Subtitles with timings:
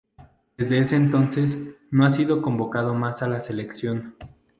[0.57, 4.15] Desde ese entonces, no ha sido convocado más a la selección.